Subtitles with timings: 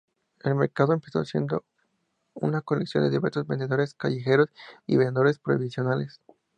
[0.43, 1.63] El mercado empezó siendo
[2.33, 4.49] una colección de diversos vendedores callejeros
[4.87, 6.19] y de vendedores provisionales.